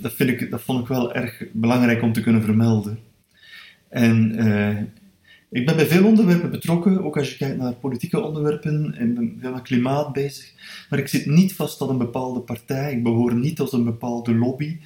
[0.00, 2.98] Dat, vind ik, dat vond ik wel erg belangrijk om te kunnen vermelden.
[3.88, 4.34] En
[5.52, 9.36] ik ben bij veel onderwerpen betrokken, ook als je kijkt naar politieke onderwerpen en ben
[9.40, 10.52] veel met klimaat bezig.
[10.90, 14.34] Maar ik zit niet vast aan een bepaalde partij, ik behoor niet tot een bepaalde
[14.34, 14.76] lobby.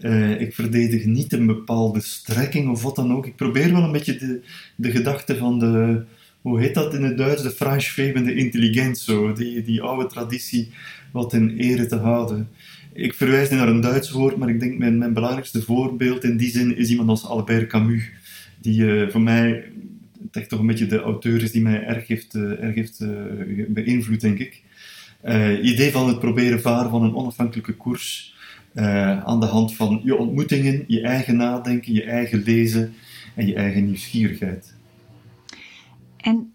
[0.00, 3.26] Uh, ik verdedig niet een bepaalde strekking of wat dan ook.
[3.26, 4.40] Ik probeer wel een beetje de,
[4.76, 6.04] de gedachte van de,
[6.40, 10.70] hoe heet dat in het Duits, de Freischwebende Intelligenzo, die, die oude traditie
[11.12, 12.48] wat in ere te houden.
[12.94, 16.36] Ik verwijs nu naar een Duits woord, maar ik denk mijn, mijn belangrijkste voorbeeld in
[16.36, 18.10] die zin is iemand als Albert Camus,
[18.60, 19.72] die uh, voor mij
[20.30, 23.64] echt toch een beetje de auteur is die mij erg heeft, uh, erg heeft uh,
[23.68, 24.62] beïnvloed, denk ik.
[25.62, 28.34] Idee van het proberen varen van een onafhankelijke koers
[29.24, 32.94] aan de hand van je ontmoetingen, je eigen nadenken, je eigen lezen
[33.34, 34.74] en je eigen nieuwsgierigheid.
[36.16, 36.52] En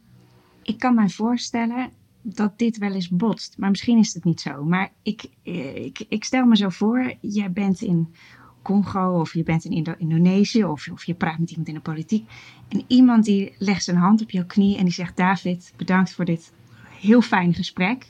[0.63, 1.89] ik kan mij voorstellen
[2.22, 4.64] dat dit wel eens botst, maar misschien is het niet zo.
[4.64, 8.14] Maar ik, ik, ik stel me zo voor, jij bent in
[8.62, 11.80] Congo of je bent in Indo Indonesië of, of je praat met iemand in de
[11.80, 12.30] politiek.
[12.68, 16.26] En iemand die legt zijn hand op jouw knie en die zegt: David, bedankt voor
[16.26, 16.52] dit
[17.00, 18.06] heel fijn gesprek.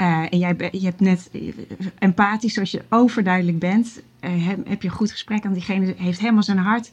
[0.00, 1.52] Uh, en jij je hebt net eh,
[1.98, 5.44] empathisch, zoals je overduidelijk bent, heb, je een goed gesprek.
[5.44, 6.90] En diegene heeft helemaal zijn hart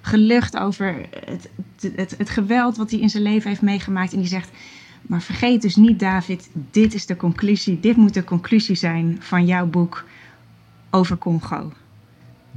[0.00, 1.50] gelucht over het,
[1.96, 4.12] het, het, geweld wat hij in zijn leven heeft meegemaakt.
[4.12, 4.50] En die zegt:
[5.12, 7.80] Maar vergeet dus niet, David, dit is de conclusie.
[7.80, 10.04] Dit moet de conclusie zijn van jouw boek
[10.90, 11.72] over Congo.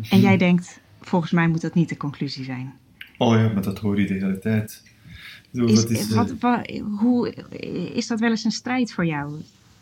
[0.09, 2.73] En jij denkt, volgens mij moet dat niet de conclusie zijn.
[3.17, 4.83] Oh ja, maar dat hoor je de hele tijd.
[5.53, 6.65] Zo, Is, dat is, eh, wat, wa-
[6.97, 7.33] hoe,
[7.93, 9.33] is dat wel eens een strijd voor jou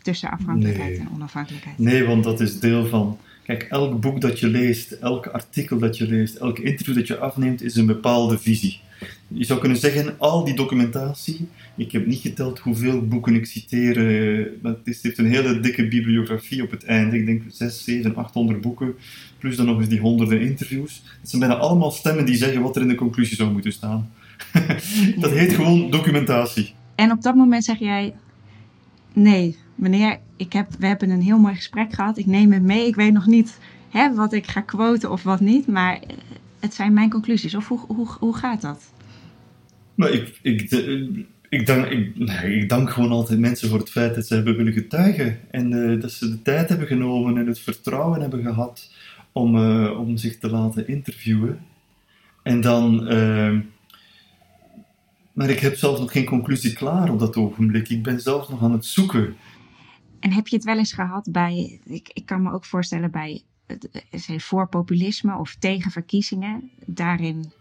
[0.02, 1.00] tussen afhankelijkheid Nee.
[1.00, 1.78] en onafhankelijkheid?
[1.78, 3.18] Nee, want dat is deel van.
[3.44, 7.18] Kijk, elk boek dat je leest, elk artikel dat je leest, elk interview dat je
[7.18, 8.80] afneemt, is een bepaalde visie.
[9.28, 13.96] Je zou kunnen zeggen, al die documentatie, ik heb niet geteld hoeveel boeken ik citeer,
[13.96, 17.18] eh, maar het heeft een hele dikke bibliografie op het einde.
[17.18, 18.94] Ik denk 6, 7, 800 boeken,
[19.38, 21.02] plus dan nog eens die honderden interviews.
[21.20, 24.10] Het zijn bijna allemaal stemmen die zeggen wat er in de conclusie zou moeten staan.
[25.20, 26.74] dat heet gewoon documentatie.
[26.94, 28.14] En op dat moment zeg jij:
[29.12, 32.18] Nee, meneer, ik heb, we hebben een heel mooi gesprek gehad.
[32.18, 32.86] Ik neem het mee.
[32.86, 33.58] Ik weet nog niet
[33.90, 35.66] hè, wat ik ga quoten of wat niet.
[35.66, 36.00] Maar
[36.60, 37.54] het zijn mijn conclusies.
[37.54, 38.92] Of hoe, hoe, hoe gaat dat?
[39.94, 40.38] Maar ik,
[41.48, 44.56] ik, dank, ik, nee, ik dank gewoon altijd mensen voor het feit dat ze hebben
[44.56, 45.38] willen getuigen.
[45.50, 48.92] En eh, dat ze de tijd hebben genomen en het vertrouwen hebben gehad
[49.32, 51.60] om, eh, om zich te laten interviewen.
[52.42, 53.08] En dan...
[53.08, 53.58] eh,
[55.32, 57.88] maar ik heb zelf nog geen conclusie klaar op dat ogenblik.
[57.88, 59.36] Ik ben zelf nog aan het zoeken.
[60.20, 63.42] En heb je het wel eens gehad bij, ik, ik kan me ook voorstellen bij
[64.36, 66.70] voor populisme of tegen verkiezingen.
[66.86, 67.52] Daarin,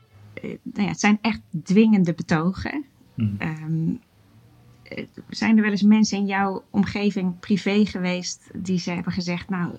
[0.48, 2.84] nou ja, het zijn echt dwingende betogen.
[3.16, 3.30] Mhm.
[3.38, 3.90] Ehm,
[4.84, 9.50] eh, zijn er wel eens mensen in jouw omgeving privé geweest die ze hebben gezegd,
[9.50, 9.72] nou,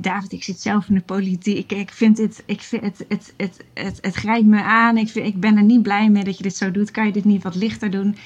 [0.00, 3.34] David, ik zit zelf in de politiek, ik, ik vind dit, ik vind het, het,
[3.36, 6.36] het, het, het grijpt me aan, ik, vind, ik ben er niet blij mee dat
[6.36, 8.16] je dit zo doet, kan je dit niet wat lichter doen?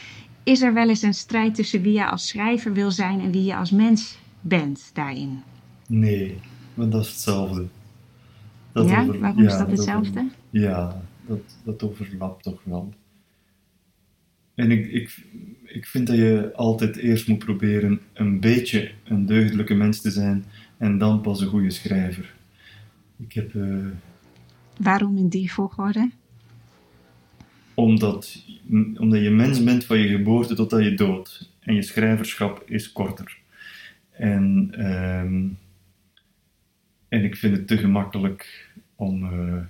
[0.42, 3.44] Is er wel eens een strijd tussen wie je als schrijver wil zijn en wie
[3.44, 5.42] je als mens bent daarin?
[5.86, 6.38] Nee,
[6.74, 7.66] maar dat is hetzelfde.
[8.72, 10.20] Dat ja, over- waarom is dat hetzelfde?
[10.20, 11.02] over- Ja,
[11.36, 12.94] dat, dat overlapt toch wel.
[14.54, 15.24] En ik, ik,
[15.64, 20.44] ik vind dat je altijd eerst moet proberen een beetje een deugdelijke mens te zijn
[20.78, 22.34] en dan pas een goede schrijver.
[23.18, 23.86] Ik heb, eh,
[24.76, 26.10] Waarom in die volgorde?
[27.74, 28.44] omdat,
[28.96, 31.50] omdat je mens bent van je geboorte totdat je dood.
[31.60, 33.38] En je schrijverschap is korter.
[34.10, 35.48] En, ehm,
[37.08, 39.62] en ik vind het te gemakkelijk om, eh,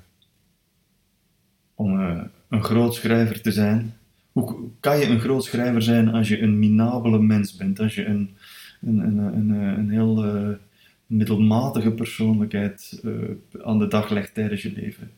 [1.82, 3.94] om eh, een groot schrijver te zijn.
[4.32, 7.80] Hoe kan je een groot schrijver zijn als je een minabele mens bent?
[7.80, 8.30] Als je een,
[8.80, 10.48] een, een, een, een, een heel eh,
[11.06, 13.12] middelmatige persoonlijkheid eh,
[13.64, 15.10] aan de dag legt tijdens je leven?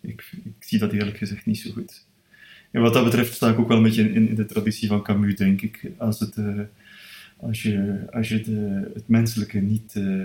[0.00, 2.04] Ik, ik zie dat eerlijk gezegd niet zo goed.
[2.70, 5.02] En wat dat betreft sta ik ook wel een beetje in, in de traditie van
[5.02, 5.90] Camus, denk ik.
[5.96, 6.60] Als, het, eh,
[7.36, 9.92] als je, als je de, het menselijke niet.
[9.96, 10.24] eh,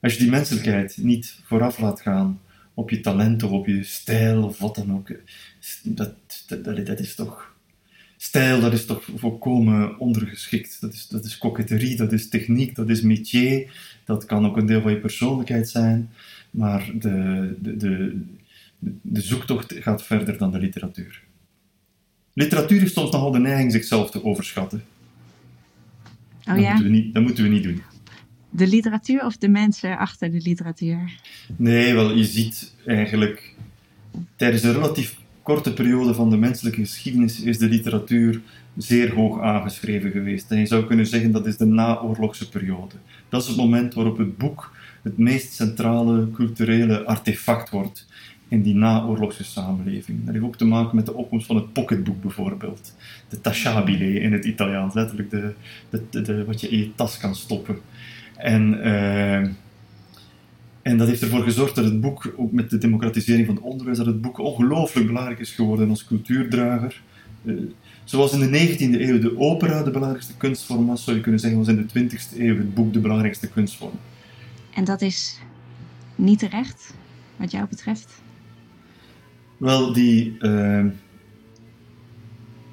[0.00, 2.40] als je die menselijkheid niet vooraf laat gaan
[2.78, 5.12] op je talent of op je stijl of wat dan ook.
[5.82, 6.14] Dat,
[6.46, 7.56] dat, dat, is toch.
[8.16, 10.80] Stijl, dat is toch volkomen ondergeschikt.
[10.80, 13.70] Dat is, dat is coquetterie, dat is techniek, dat is métier.
[14.04, 16.10] Dat kan ook een deel van je persoonlijkheid zijn.
[16.50, 18.20] Maar de, de, de,
[19.02, 21.22] de zoektocht gaat verder dan de literatuur.
[22.32, 24.84] Literatuur heeft soms nogal de neiging zichzelf te overschatten.
[26.40, 27.82] Oh dat, ja, moeten we niet, dat moeten we niet doen.
[28.50, 31.20] De literatuur of de mensen achter de literatuur?
[31.56, 33.54] Nee, wel, je ziet eigenlijk
[34.36, 38.40] tijdens een relatief korte periode van de menselijke geschiedenis is de literatuur
[38.76, 40.50] zeer hoog aangeschreven geweest.
[40.50, 42.94] En je zou kunnen zeggen dat is de naoorlogse periode.
[43.28, 48.06] Dat is het moment waarop het boek het meest centrale culturele artefact wordt
[48.48, 50.24] in die naoorlogse samenleving.
[50.24, 52.94] Dat heeft ook te maken met de opkomst van het pocketboek bijvoorbeeld.
[53.28, 55.54] De tashabile in het Italiaans, letterlijk de,
[55.90, 57.78] de, de, de- wat je in je tas kan stoppen.
[58.38, 59.50] En, eh,
[60.82, 63.96] en dat heeft ervoor gezorgd dat het boek, ook met de democratisering van het onderwijs,
[63.96, 67.02] dat het boek ongelooflijk belangrijk is geworden als cultuurdrager.
[67.44, 67.54] Eh,
[68.04, 71.58] zoals in de 19e eeuw de opera de belangrijkste kunstvorm was, zou je kunnen zeggen,
[71.58, 73.98] was in de 20e eeuw het boek de belangrijkste kunstvorm.
[74.74, 75.40] En dat is
[76.14, 76.94] niet terecht,
[77.36, 78.22] wat jou betreft?
[79.56, 80.84] Wel, die, eh,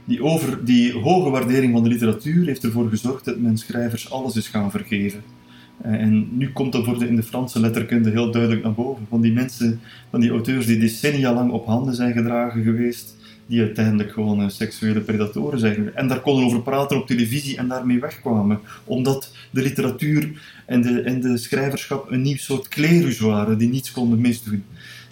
[0.06, 4.36] die, over, die hoge waardering van de literatuur heeft ervoor gezorgd dat men schrijvers alles
[4.36, 5.24] is gaan vergeven.
[5.86, 9.06] Eh, en nu komt dat voor de, in de Franse letterkunde heel duidelijk naar boven.
[9.10, 13.16] Van die mensen, van die auteurs die decennia lang op handen zijn gedragen geweest,
[13.48, 15.96] die uiteindelijk gewoon eh, seksuele predatoren zijn.
[15.96, 18.60] En daar konden over praten op televisie en daarmee wegkwamen.
[18.84, 23.92] Omdat de literatuur en de, en de schrijverschap een nieuw soort klerus waren die niets
[23.92, 24.64] konden misdoen.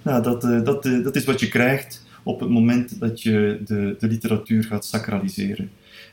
[0.02, 3.96] Nou, dat, eh, dat, dat is wat je krijgt op het moment dat je de,
[4.00, 5.70] de literatuur gaat sacraliseren.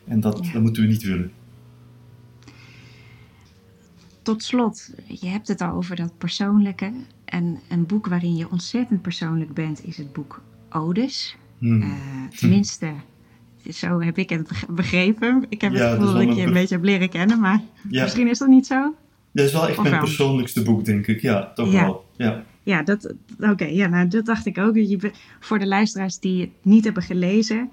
[0.09, 0.53] En dat, Ja.
[0.53, 1.31] dat moeten we niet willen.
[4.23, 6.93] Tot slot, je hebt het al over dat persoonlijke.
[7.25, 11.37] En een boek waarin je ontzettend persoonlijk bent, is het boek Odes.
[11.59, 11.83] Hmm.
[11.83, 11.89] Eh,
[12.39, 12.93] tenminste,
[13.71, 15.45] Zo heb ik het begrepen.
[15.49, 17.41] Ik heb Ja, het gevoel dat ik je een een be- beetje heb leren kennen,
[17.41, 18.95] maar Ja, misschien is dat niet zo.
[19.33, 20.05] dat is wel echt Of mijn wel?
[20.05, 21.21] persoonlijkste boek, denk ik.
[21.21, 21.81] Ja, toch Ja.
[21.85, 22.05] wel.
[22.17, 22.45] Ja.
[22.63, 24.75] Ja, dat, oké, ja, nou, dat dacht ik ook.
[24.77, 25.11] Je,
[25.41, 27.71] voor de luisteraars die het niet hebben gelezen,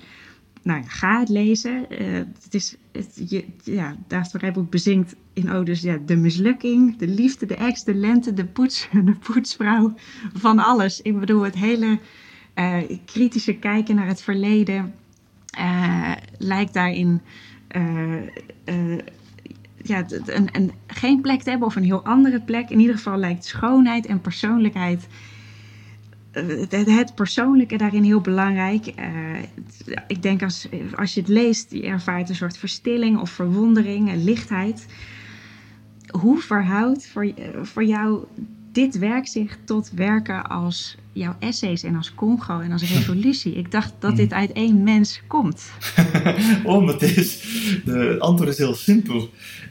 [0.68, 1.90] nou ga het lezen.
[1.90, 2.14] Eh,
[2.44, 3.22] het is, het,
[3.64, 3.96] ja,
[4.32, 8.88] Rijboek bezingt in odes ja, de mislukking, de liefde, de ex, de lente, de poets,
[9.06, 9.94] de poetsvrouw,
[10.34, 11.02] van alles.
[11.02, 12.00] Ik bedoel, het hele
[12.54, 14.94] eh, kritische kijken naar het verleden
[15.50, 17.22] eh, lijkt daarin
[19.82, 22.70] ja, een, geen plek te hebben of een heel andere plek.
[22.70, 25.08] In ieder geval lijkt schoonheid en persoonlijkheid.
[26.46, 28.86] Het, het persoonlijke daarin heel belangrijk.
[28.86, 29.06] Eh,
[30.08, 34.86] ik denk als, als je het leest, je ervaart een soort verstilling of verwondering lichtheid.
[36.08, 38.26] Hoe verhoudt voor, voor jou
[38.78, 43.54] dit werk zich tot werken als jouw essays en als Congo en als revolutie?
[43.54, 45.72] Ik dacht dat dit uit één mens komt.
[46.64, 47.42] oh, maar het is,
[47.86, 49.30] de, antwoord is heel simpel.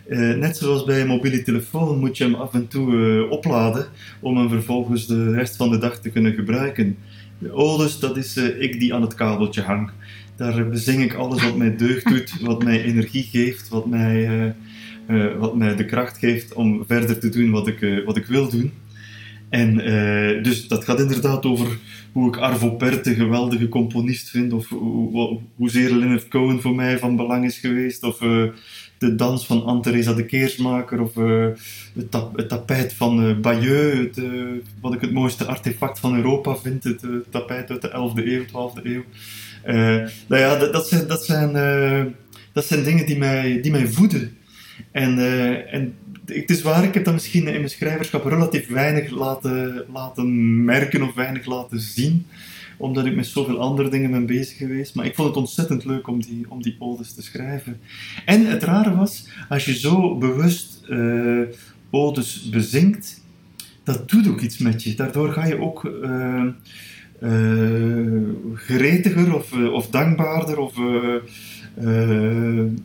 [0.08, 3.86] Eh, net zoals bij een mobiele telefoon moet je hem af en toe eh, opladen
[4.20, 6.96] om hem vervolgens de rest van de dag te kunnen gebruiken.
[7.38, 9.90] De odes, dat is eh, ik die aan het kabeltje hang.
[10.36, 14.54] Daar bezing ik alles wat mij deugd doet, wat mij energie geeft, wat mij,
[15.38, 18.72] wat mij de kracht geeft om verder te doen wat ik, wat ik wil doen.
[19.48, 21.78] En eh, dus dat gaat inderdaad over
[22.12, 26.74] hoe ik Arvo Pärt de geweldige componist vind, of hoe, hoe- hoezeer Leonard Cohen voor
[26.74, 28.42] mij van belang is geweest, of eh,
[28.98, 31.46] de dans van Anne-Theresa de Keersmaker, of eh,
[31.94, 34.18] het, tap- het tapijt van Bayeux,
[34.80, 38.82] wat ik het mooiste artefact van Europa vind, het tapijt uit de 11e eeuw, 12e
[38.84, 39.04] eeuw.
[40.28, 41.52] Nou ja, dat, dat zijn, dat, zijn,
[42.52, 44.36] dat zijn dingen die mij, die mij voeden.
[44.92, 45.18] En,
[45.70, 45.94] en
[46.26, 51.02] het is waar, ik heb dat misschien in mijn schrijverschap relatief weinig laten, laten merken
[51.02, 52.26] of weinig laten zien,
[52.76, 54.94] omdat ik met zoveel andere dingen ben bezig geweest.
[54.94, 57.80] Maar ik vond het ontzettend leuk om die, om die odes te schrijven.
[58.24, 61.40] En het rare was, als je zo bewust eh,
[61.90, 63.20] odes bezinkt,
[63.84, 64.94] dat doet ook iets met je.
[64.94, 66.44] Daardoor ga je ook eh,
[68.54, 70.74] gretiger of, of dankbaarder of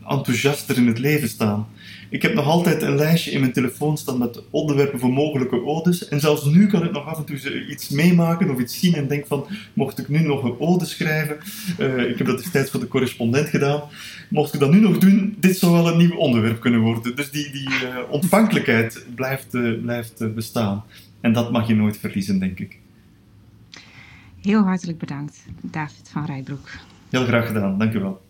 [0.07, 1.67] enthousiaster in het leven staan.
[2.11, 6.07] Ik heb nog altijd een lijstje in mijn telefoon staan met onderwerpen voor mogelijke odes.
[6.07, 9.07] En zelfs nu kan ik nog af en toe iets meemaken of iets zien en
[9.07, 11.37] denk van, mocht ik nu nog een ode schrijven,
[11.77, 13.81] eh, ik heb dat destijds voor de correspondent gedaan,
[14.29, 17.15] mocht ik dat nu nog doen, dit zou wel een nieuw onderwerp kunnen worden.
[17.15, 20.83] Dus die, die eh, ontvankelijkheid blijft, eh, blijft bestaan.
[21.21, 22.79] En dat mag je nooit verliezen, denk ik.
[24.41, 26.69] Heel hartelijk bedankt, David van Rijbroek.
[27.09, 28.21] Heel graag gedaan, dank u wel.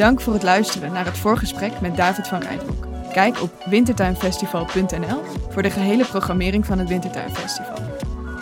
[0.00, 2.86] Dank voor het luisteren naar het voorgesprek met David van Rijbroek.
[3.12, 7.76] Kijk op wintertuinfestival.nl voor de gehele programmering van het Wintertuinfestival.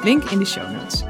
[0.02, 1.04] Link in de show notes.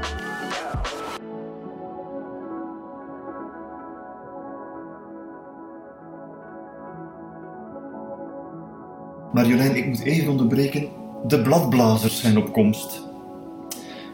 [9.33, 10.87] Marjolein, ik moet even onderbreken.
[11.27, 13.07] De bladblazers zijn op komst.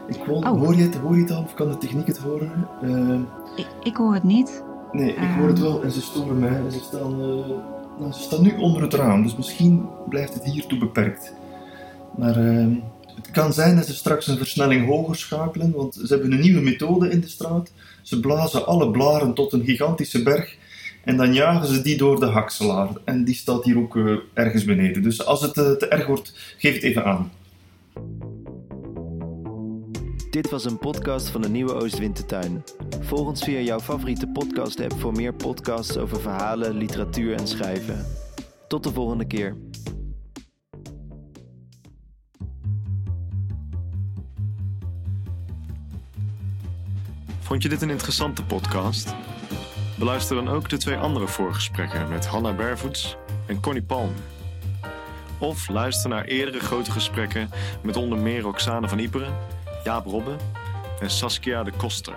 [0.06, 0.48] Ik wil, Oh.
[0.48, 2.68] hoor, je het, hoor je het al of kan de techniek het horen?
[2.82, 4.64] Eh, Ik, ik hoor het niet.
[4.96, 5.38] Nee, ik Ehm.
[5.38, 6.70] hoor het wel en ze storen mij.
[6.70, 7.48] Ze staan, eh,
[7.98, 11.32] nou, ze staan nu onder het raam, dus misschien blijft het hiertoe beperkt.
[12.16, 12.66] Maar eh,
[13.14, 16.60] het kan zijn dat ze straks een versnelling hoger schakelen, want ze hebben een nieuwe
[16.60, 17.70] methode in de straat.
[18.02, 20.56] Ze blazen alle blaren tot een gigantische berg
[21.04, 22.88] en dan jagen ze die door de hakselaar.
[23.04, 25.02] En die staat hier ook eh, ergens beneden.
[25.02, 27.30] Dus als het eh, te erg wordt, geef het even aan.
[30.36, 32.64] Dit was een podcast van de Nieuwe Oostwintertuin.
[33.00, 38.06] Volg ons via jouw favoriete podcast-app voor meer podcasts over verhalen, literatuur en schrijven.
[38.68, 39.56] Tot de volgende keer.
[47.40, 49.14] Vond je dit een interessante podcast?
[49.98, 53.16] Beluister dan ook de twee andere voorgesprekken met Hanna Bervoets
[53.46, 54.12] en Connie Palm.
[55.38, 57.50] Of luister naar eerdere grote gesprekken
[57.82, 59.34] met onder meer Roxane van Iperen,
[59.86, 60.36] Jaap Robbe
[61.00, 62.14] en Saskia de Koster.